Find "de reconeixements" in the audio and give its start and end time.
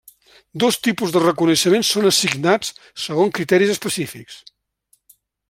1.15-1.91